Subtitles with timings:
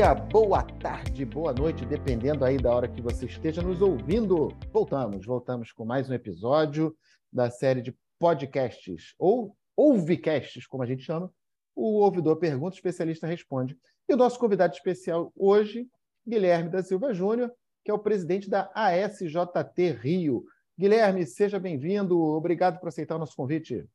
[0.00, 4.48] dia, boa tarde, boa noite, dependendo aí da hora que você esteja nos ouvindo.
[4.72, 6.96] Voltamos, voltamos com mais um episódio
[7.30, 11.30] da série de podcasts, ou ouvicasts, como a gente chama.
[11.76, 13.78] O ouvidor pergunta, o especialista responde.
[14.08, 15.86] E o nosso convidado especial hoje,
[16.26, 17.52] Guilherme da Silva Júnior,
[17.84, 20.46] que é o presidente da ASJT Rio.
[20.78, 22.18] Guilherme, seja bem-vindo.
[22.18, 23.86] Obrigado por aceitar o nosso convite.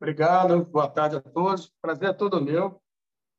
[0.00, 1.70] Obrigado, boa tarde a todos.
[1.82, 2.80] Prazer é todo meu.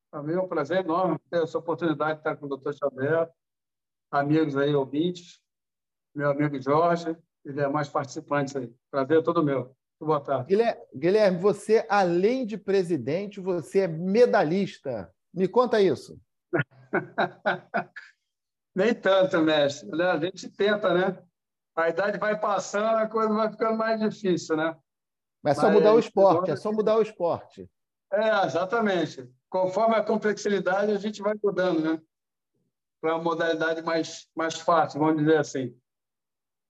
[0.10, 3.30] Para mim é um prazer enorme ter essa oportunidade de estar com o doutor Xavier,
[4.10, 5.42] amigos aí, ouvintes,
[6.16, 8.74] meu amigo Jorge e demais participantes aí.
[8.90, 9.76] Prazer é todo meu.
[10.00, 10.56] Boa tarde.
[10.96, 15.12] Guilherme, você, além de presidente, você é medalhista.
[15.34, 16.20] Me conta isso.
[18.76, 20.02] Nem tanto, mestre.
[20.02, 21.24] A gente tenta, né?
[21.76, 24.78] A idade vai passando, a coisa vai ficando mais difícil, né?
[25.44, 27.70] Mas é só mudar o esporte, é só mudar o esporte.
[28.12, 29.30] É, exatamente.
[29.50, 32.02] Conforme a complexidade, a gente vai mudando, né?
[33.00, 35.78] Para uma modalidade mais, mais fácil, vamos dizer assim.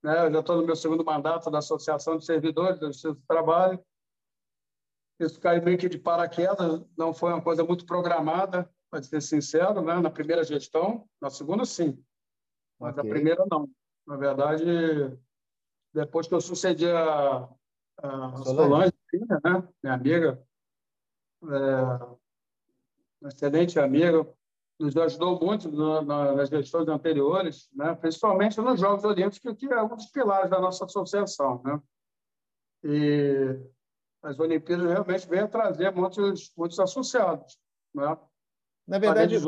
[0.03, 0.25] Né?
[0.25, 3.83] Eu já estou no meu segundo mandato da Associação de Servidores do Instituto do Trabalho.
[5.19, 9.81] Isso caiu meio que de paraquedas, não foi uma coisa muito programada, para ser sincero,
[9.81, 9.99] né?
[9.99, 11.07] na primeira gestão.
[11.19, 12.01] Na segunda, sim.
[12.79, 13.03] Mas okay.
[13.03, 13.69] na primeira, não.
[14.05, 14.63] Na verdade,
[15.93, 17.49] depois que eu sucedi a,
[17.97, 18.93] a Solange,
[19.43, 19.67] né?
[19.83, 20.41] minha amiga,
[21.43, 24.27] é, excelente amiga,
[24.79, 27.95] nos ajudou muito nas gestões anteriores, né?
[27.95, 31.61] principalmente nos Jogos Olímpicos, que é um dos pilares da nossa associação.
[31.63, 31.81] Né?
[32.83, 33.59] E
[34.21, 37.57] as Olimpíadas realmente vêm a trazer muitos, muitos associados.
[37.93, 38.17] Né?
[38.87, 39.43] Na verdade, os...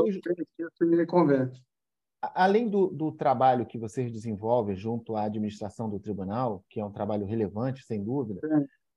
[2.22, 6.92] além do, do trabalho que vocês desenvolvem junto à administração do tribunal, que é um
[6.92, 8.42] trabalho relevante, sem dúvida,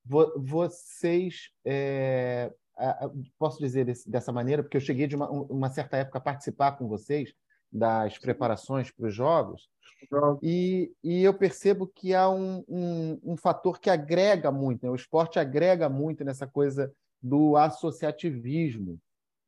[0.04, 2.52] vo vocês é,
[3.38, 6.88] posso dizer dessa maneira, porque eu cheguei de uma, uma certa época a participar com
[6.88, 7.32] vocês
[7.70, 9.68] das preparações para os jogos,
[10.42, 14.90] e, e eu percebo que há um, um, um fator que agrega muito, né?
[14.90, 18.98] o esporte agrega muito nessa coisa do associativismo,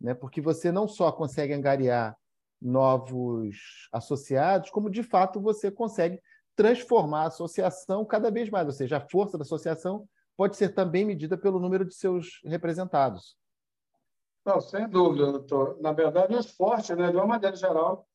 [0.01, 0.15] né?
[0.15, 2.17] porque você não só consegue angariar
[2.62, 6.21] novos associados, como de fato você consegue
[6.56, 11.05] transformar a associação cada vez mais, ou seja, a força da associação pode ser também
[11.05, 13.37] medida pelo número de seus representados.
[14.45, 15.81] Não, sem dúvida, doutor.
[15.81, 18.06] Na verdade, o esporte, né, de uma maneira geral,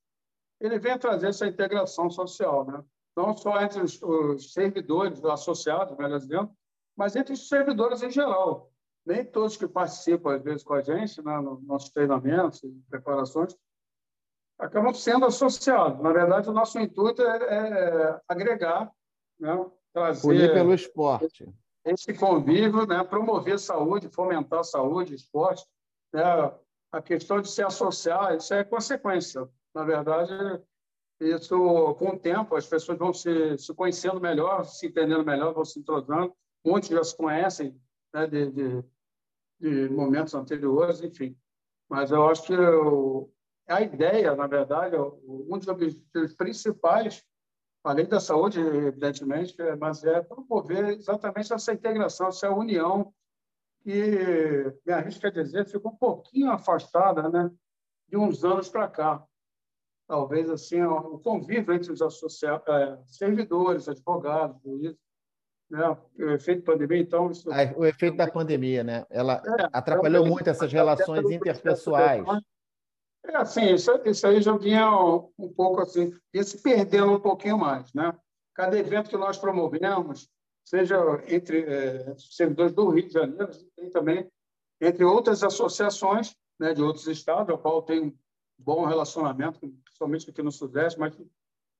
[0.59, 2.83] ele vem trazer essa integração social, né?
[3.15, 6.51] não só entre os, os servidores, os associados, melhor dizendo,
[6.95, 8.71] mas entre os servidores em geral.
[9.05, 13.55] Nem todos que participam, às vezes, com a gente, né, nos nossos treinamentos e preparações,
[14.59, 16.01] acabam sendo associados.
[16.01, 18.91] Na verdade, o nosso intuito é, é agregar,
[19.39, 20.27] né, trazer...
[20.27, 21.51] Unir pelo esporte
[21.91, 25.65] esse convívio, né, promover saúde, fomentar saúde, esporte,
[26.13, 26.23] né,
[26.91, 29.47] a questão de se associar, isso é consequência.
[29.73, 30.31] Na verdade,
[31.19, 35.65] isso, com o tempo, as pessoas vão se, se conhecendo melhor, se entendendo melhor, vão
[35.65, 36.33] se entrosando.
[36.65, 37.79] Muitos já se conhecem
[38.13, 38.83] né, de, de,
[39.59, 41.37] de, momentos anteriores, enfim.
[41.89, 43.31] Mas eu acho que eu,
[43.67, 47.23] a ideia, na verdade, um dos objetivos principais
[47.83, 53.13] além da saúde, evidentemente, mas é promover exatamente essa integração, essa união
[53.81, 57.49] que, me arrisco a dizer, ficou um pouquinho afastada né,
[58.07, 59.23] de uns anos para cá.
[60.07, 64.97] Talvez assim o convívio entre os associados, é, servidores, advogados, juízes,
[65.69, 65.97] né?
[66.17, 67.29] o efeito pandemia, então...
[67.29, 67.47] Isso...
[67.77, 69.05] o efeito da pandemia, né?
[69.09, 72.25] Ela é, atrapalhou muito essas relações interpessoais.
[73.29, 74.89] É assim, isso, isso aí já vinha
[75.37, 78.17] um, pouco assim, ia se perdendo um pouquinho mais, né?
[78.55, 80.27] Cada evento que nós promovemos,
[80.65, 80.97] seja
[81.27, 84.27] entre é, servidores do Rio de Janeiro e também
[84.81, 88.17] entre outras associações né, de outros estados, ao qual tem um
[88.57, 91.15] bom relacionamento, principalmente aqui no Sudeste, mas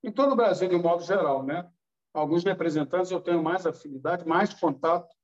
[0.04, 1.44] em todo o Brasil, de um modo geral.
[1.44, 1.68] Né?
[2.14, 5.16] Alguns representantes eu tenho mais afinidade, mais contato,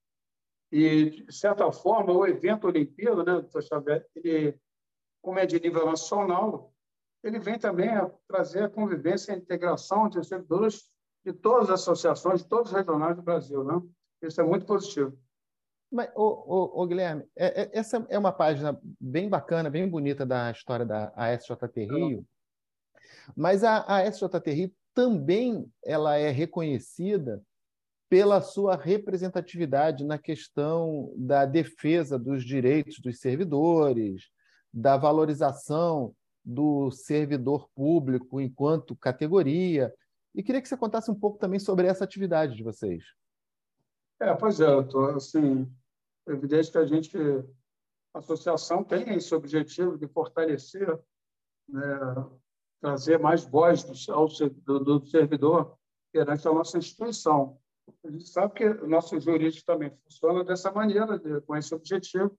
[0.72, 3.46] e, de certa forma, o evento Olimpíada, né,
[4.16, 4.60] ele
[5.26, 6.72] como é de nível nacional,
[7.24, 10.88] ele vem também a trazer a convivência e a integração entre os servidores
[11.26, 13.64] de todas as associações, de todos os regionais do Brasil.
[13.64, 13.82] Né?
[14.22, 15.18] Isso é muito positivo.
[15.92, 20.24] Mas, ô, ô, ô Guilherme, é, é, essa é uma página bem bacana, bem bonita
[20.26, 22.24] da história da ASJT Rio,
[23.36, 27.42] mas a, a SJT Rio também ela é reconhecida
[28.08, 34.30] pela sua representatividade na questão da defesa dos direitos dos servidores,
[34.76, 36.14] da valorização
[36.44, 39.94] do servidor público enquanto categoria.
[40.36, 43.04] E queria que você contasse um pouco também sobre essa atividade de vocês.
[44.20, 45.16] É, pois é, doutor.
[45.16, 45.72] Assim,
[46.28, 47.18] é evidente que a gente,
[48.14, 51.00] a associação tem esse objetivo de fortalecer
[51.70, 52.00] né,
[52.82, 55.78] trazer mais voz do, ao, do, do servidor
[56.12, 57.58] perante a nossa instituição.
[58.04, 62.38] A gente sabe que o nosso jurídico também funciona dessa maneira, com esse objetivo,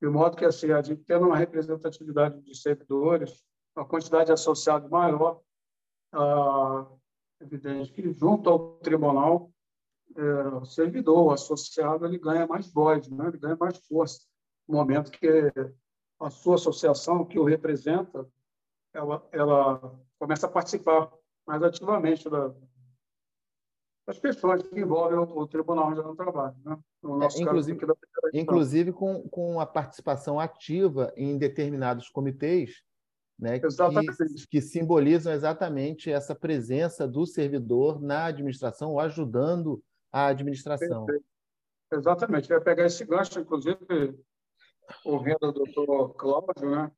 [0.00, 3.42] de modo que assim, a gente tendo uma representatividade de servidores,
[3.74, 5.40] uma quantidade associada maior,
[6.12, 6.86] ah,
[7.40, 9.50] evidente que junto ao tribunal,
[10.16, 13.28] é, o servidor, o associado, ele ganha mais voz, né?
[13.28, 14.20] ele ganha mais força,
[14.68, 15.52] no momento que
[16.20, 18.26] a sua associação, que o representa,
[18.94, 21.12] ela, ela começa a participar
[21.46, 22.54] mais ativamente da,
[24.06, 26.56] das questões que envolvem o, o Tribunal Geral do Trabalho.
[26.64, 26.78] Né?
[27.04, 27.98] É, inclusive, caso,
[28.32, 32.84] inclusive com, com a participação ativa em determinados comitês
[33.38, 33.66] né, que,
[34.48, 41.04] que, simbolizam exatamente essa presença do servidor na administração ou ajudando a administração.
[41.04, 41.26] Perfeito.
[41.92, 42.50] Exatamente.
[42.50, 44.18] Eu ia pegar esse gancho, inclusive,
[45.04, 46.90] ouvindo o doutor Cláudio, né?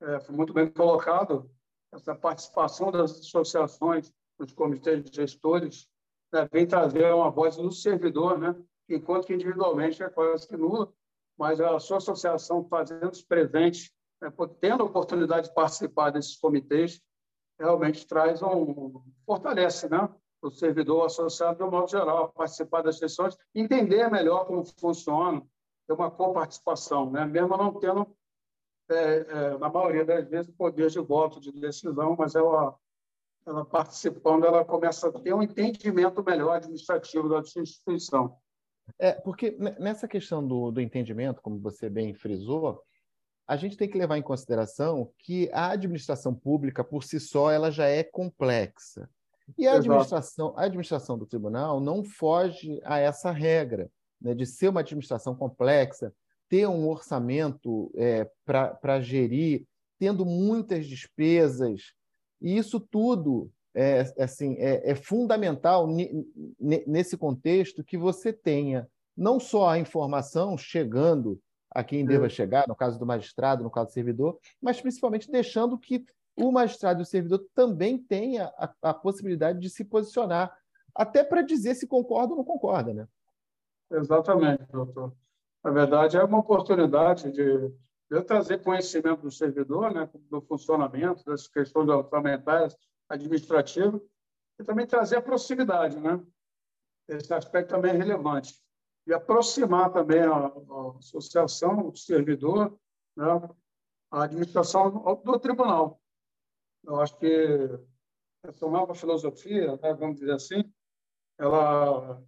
[0.00, 1.50] É, foi muito bem colocado
[1.92, 5.88] essa participação das associações, dos comitês de gestores,
[6.32, 8.54] né, vem trazer uma voz do servidor, né?
[8.88, 10.92] enquanto que individualmente é quase que nula,
[11.38, 17.00] mas a sua associação fazendo-se presente, né, tendo a oportunidade de participar desses comitês,
[17.58, 20.08] realmente traz um fortalece, né?
[20.40, 25.42] o servidor associado, de um modo geral, participar das sessões, entender melhor como funciona,
[25.86, 27.24] ter uma coparticipação, né?
[27.24, 28.06] mesmo não tendo,
[28.90, 32.76] é, é, na maioria das vezes, poder de voto, de decisão, mas ela,
[33.50, 38.36] ela participando, ela começa a ter um entendimento melhor administrativo da sua instituição.
[38.98, 42.82] É, porque nessa questão do, do entendimento, como você bem frisou,
[43.46, 47.70] a gente tem que levar em consideração que a administração pública, por si só, ela
[47.70, 49.08] já é complexa.
[49.56, 53.90] E a administração, a administração do tribunal não foge a essa regra
[54.20, 56.12] né, de ser uma administração complexa,
[56.48, 59.66] ter um orçamento é, para gerir,
[59.98, 61.92] tendo muitas despesas.
[62.40, 65.86] E isso tudo é, assim, é, é fundamental
[66.58, 71.40] nesse contexto que você tenha não só a informação chegando
[71.70, 72.30] a quem deva é.
[72.30, 76.04] chegar, no caso do magistrado, no caso do servidor, mas principalmente deixando que
[76.36, 80.56] o magistrado e o servidor também tenha a, a possibilidade de se posicionar,
[80.94, 83.06] até para dizer se concorda ou não concorda, né?
[83.90, 85.12] Exatamente, doutor.
[85.64, 87.72] Na verdade, é uma oportunidade de
[88.10, 92.76] eu trazer conhecimento do servidor, né, do funcionamento, das questões orçamentárias,
[93.08, 94.00] administrativas,
[94.58, 96.20] e também trazer a proximidade, né?
[97.08, 98.60] Esse aspecto também é relevante.
[99.06, 102.78] E aproximar também a, a associação, o servidor,
[103.16, 103.24] né,
[104.10, 104.90] a administração
[105.24, 106.00] do tribunal.
[106.84, 107.80] Eu acho que
[108.42, 110.72] essa nova filosofia, né, vamos dizer assim,
[111.38, 112.22] ela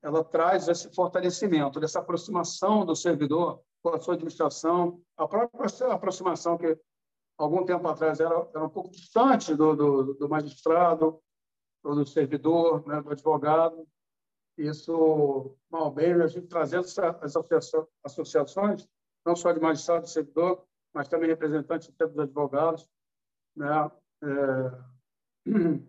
[0.00, 6.58] ela traz esse fortalecimento, dessa aproximação do servidor com a sua administração, a própria aproximação
[6.58, 6.78] que
[7.36, 11.20] algum tempo atrás era, era um pouco distante do, do, do magistrado,
[11.82, 13.86] do servidor, né, do advogado.
[14.56, 17.36] Isso, mal bem, a gente trazendo as
[18.04, 18.88] associações,
[19.24, 22.88] não só de magistrado e servidor, mas também representantes dos advogados,
[23.54, 23.90] né,
[24.24, 25.48] é,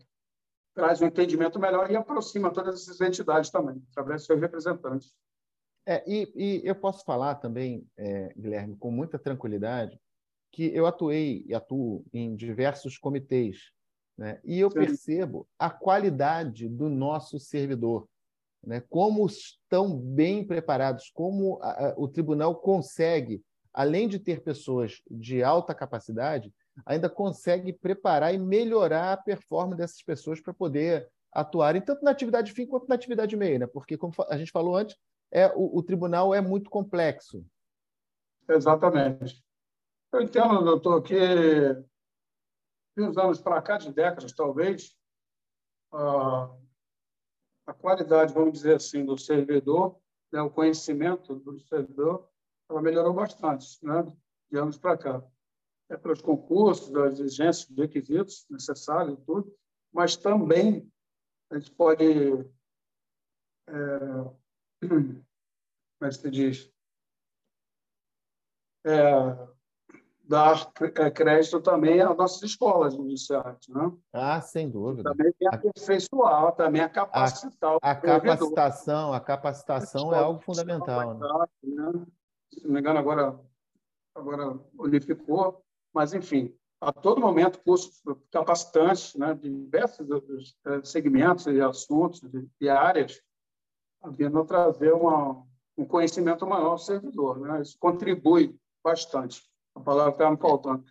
[0.76, 5.16] traz um entendimento melhor e aproxima todas essas entidades também, através de seus representantes.
[5.90, 10.00] É, e, e eu posso falar também, é, Guilherme, com muita tranquilidade,
[10.52, 13.72] que eu atuei e atuo em diversos comitês,
[14.16, 14.40] né?
[14.44, 18.08] e eu percebo a qualidade do nosso servidor,
[18.64, 18.84] né?
[18.88, 23.42] como estão bem preparados, como a, a, o tribunal consegue,
[23.74, 26.54] além de ter pessoas de alta capacidade,
[26.86, 32.52] ainda consegue preparar e melhorar a performance dessas pessoas para poder atuarem tanto na atividade
[32.52, 33.68] fim quanto na atividade meio, né?
[33.68, 34.96] Porque, como a gente falou antes,
[35.32, 37.46] é, o, o tribunal é muito complexo.
[38.48, 39.44] Exatamente.
[40.12, 44.98] Eu entendo, doutor, que de uns anos para cá, de décadas talvez,
[45.92, 46.56] a,
[47.68, 50.00] a qualidade, vamos dizer assim, do servidor,
[50.32, 52.28] né, o conhecimento do servidor,
[52.70, 54.04] ela melhorou bastante, né,
[54.52, 55.24] de anos para cá
[55.90, 59.54] é, pelos concursos, das exigências, dos requisitos necessários e tudo,
[59.92, 60.90] mas também
[61.50, 62.06] a gente pode,
[63.68, 63.74] é,
[64.88, 65.24] como
[66.02, 66.72] é que se diz,
[68.86, 69.50] é,
[70.30, 73.68] dar é, crédito também às nossas escolas judiciais.
[73.68, 73.92] Né?
[74.14, 75.10] Ah, sem dúvida.
[75.10, 77.78] Também tem aperfeiçoar, também a capacitar.
[77.82, 81.16] A, a capacitação, a capacitação é algo fundamental.
[81.16, 81.28] Né?
[82.54, 83.40] Se não me engano, agora,
[84.14, 91.60] agora unificou, mas, enfim, a todo momento, cursos capacitantes né, de diversos eh, segmentos e
[91.60, 92.22] assuntos
[92.62, 93.22] e áreas,
[94.08, 95.44] vindo trazer uma,
[95.78, 97.40] um conhecimento maior ao servidor.
[97.40, 97.62] Né?
[97.62, 99.44] Isso contribui bastante.
[99.76, 100.84] A palavra está me faltando.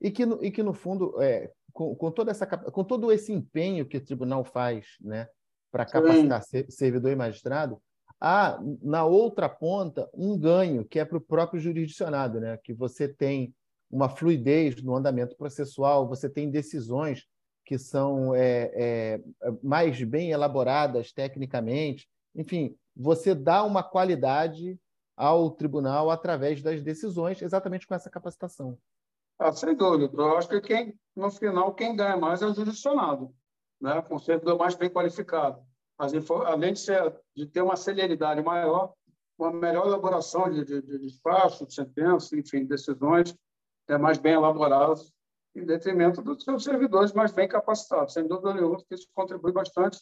[0.00, 3.86] e que, e que no fundo, é, com, com, toda essa, com todo esse empenho
[3.86, 5.28] que o tribunal faz né,
[5.70, 6.70] para capacitar Sim.
[6.70, 7.80] servidor e magistrado,
[8.20, 12.56] há, na outra ponta, um ganho, que é para o próprio jurisdicionado, né?
[12.62, 13.54] que você tem
[13.90, 17.26] uma fluidez no andamento processual, você tem decisões
[17.64, 19.20] que são é, é,
[19.62, 22.08] mais bem elaboradas tecnicamente.
[22.34, 24.78] Enfim, você dá uma qualidade
[25.16, 28.76] ao tribunal através das decisões, exatamente com essa capacitação.
[29.38, 30.10] Ah, sem dúvida.
[30.16, 33.34] Eu acho que quem, no final, quem ganha mais é o jurisdicionado,
[33.80, 34.02] né?
[34.02, 35.62] com servidor mais bem qualificado.
[35.98, 38.92] além de, ser, de ter uma celeridade maior,
[39.38, 43.34] uma melhor elaboração de, de, de de sentença, enfim, decisões
[43.88, 45.12] é, mais bem elaboradas,
[45.54, 48.12] em detrimento dos seus servidores mais bem capacitados.
[48.12, 49.98] Sem dúvida nenhuma, que isso contribui bastante.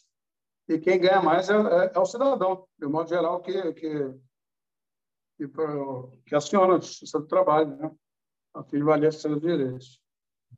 [0.67, 4.13] E quem ganha mais é, é, é o cidadão, de modo geral, que, que,
[5.37, 5.51] que,
[6.25, 7.91] que aciona a Justiça do Trabalho, né?
[8.53, 10.01] a fim de valer seus direitos.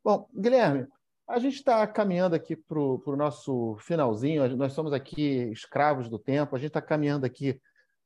[0.03, 0.87] Bom, Guilherme,
[1.27, 6.55] a gente está caminhando aqui para o nosso finalzinho, nós somos aqui escravos do tempo,
[6.55, 7.59] a gente está caminhando aqui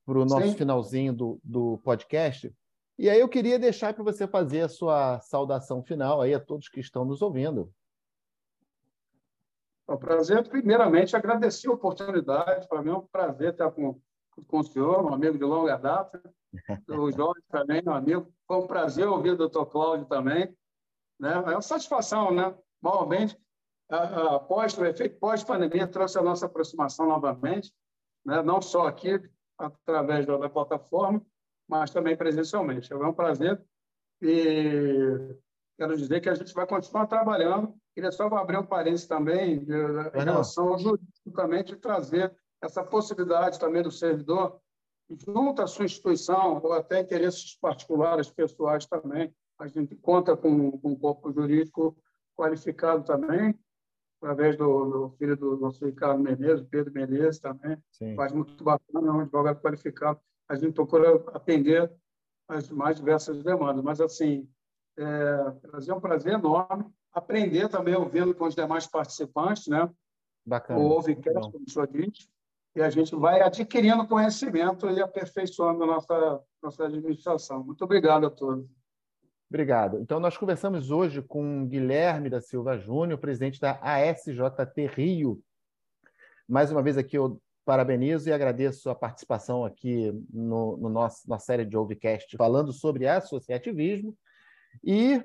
[0.06, 0.56] para o nosso Sim.
[0.56, 2.54] finalzinho do, do podcast.
[3.00, 6.68] E aí eu queria deixar para você fazer a sua saudação final aí a todos
[6.68, 7.74] que estão nos ouvindo.
[9.88, 12.68] É um prazer, primeiramente, agradecer a oportunidade.
[12.68, 14.02] Para mim é um prazer estar com,
[14.46, 16.22] com o senhor, um amigo de longa data.
[16.90, 18.34] O Jorge também, meu amigo.
[18.46, 20.54] Foi um prazer ouvir o doutor Cláudio também.
[21.18, 21.32] Né?
[21.32, 22.54] É uma satisfação, né?
[22.82, 23.40] Normalmente,
[23.88, 27.72] após o efeito pós-pandemia, trouxe a nossa aproximação novamente,
[28.26, 28.42] né?
[28.42, 29.22] não só aqui,
[29.58, 31.26] através da, da plataforma,
[31.70, 32.92] mas também presencialmente.
[32.92, 33.62] É um prazer
[34.22, 35.38] e
[35.78, 37.74] quero dizer que a gente vai continuar trabalhando.
[37.94, 43.92] Queria só abrir um parênteses também de, em relação de trazer essa possibilidade também do
[43.92, 44.60] servidor,
[45.10, 49.34] junto à sua instituição, ou até interesses particulares, pessoais também.
[49.60, 51.96] A gente conta com, com um corpo jurídico
[52.36, 53.58] qualificado também,
[54.22, 57.78] através do, do, filho do nosso Ricardo Menezes, Pedro Menezes também.
[57.92, 58.16] Sim.
[58.16, 61.92] Faz muito bacana, é um advogado qualificado a gente procura atender
[62.48, 63.84] as mais diversas demandas.
[63.84, 64.50] Mas, assim,
[64.98, 69.90] é, trazer um prazer enorme, aprender também ouvindo com os demais participantes, né?
[70.46, 70.80] Bacana.
[70.80, 72.28] O Ouvecast, como o senhor diz,
[72.76, 77.64] e a gente vai adquirindo conhecimento e aperfeiçoando a nossa, nossa administração.
[77.64, 78.68] Muito obrigado a todos.
[79.50, 80.00] Obrigado.
[80.00, 85.42] Então, nós conversamos hoje com Guilherme da Silva Júnior, presidente da ASJT Rio.
[86.48, 91.40] Mais uma vez aqui eu parabenizo e agradeço a participação aqui no, no nosso, na
[91.40, 94.16] série de Ovecast falando sobre associativismo.
[94.84, 95.24] E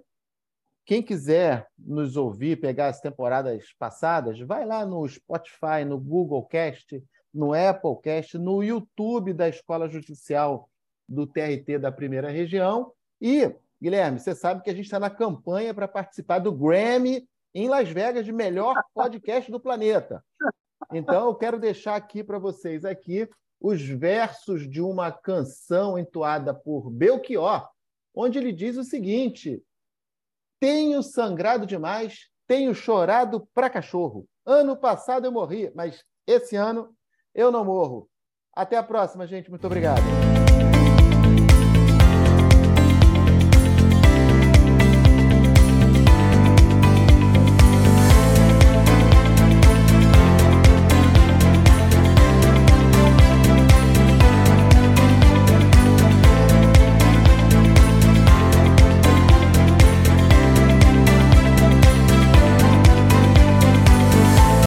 [0.84, 7.02] quem quiser nos ouvir, pegar as temporadas passadas, vai lá no Spotify, no Google Cast,
[7.32, 10.68] no Apple Cast, no YouTube da Escola Judicial
[11.08, 12.92] do TRT da Primeira Região.
[13.20, 17.68] E, Guilherme, você sabe que a gente está na campanha para participar do Grammy em
[17.68, 20.22] Las Vegas de melhor podcast do planeta.
[20.96, 23.28] Então, eu quero deixar aqui para vocês aqui
[23.60, 27.68] os versos de uma canção entoada por Belchior,
[28.14, 29.62] onde ele diz o seguinte:
[30.60, 34.26] Tenho sangrado demais, tenho chorado para cachorro.
[34.46, 36.94] Ano passado eu morri, mas esse ano
[37.34, 38.08] eu não morro.
[38.52, 39.50] Até a próxima, gente.
[39.50, 40.02] Muito obrigado.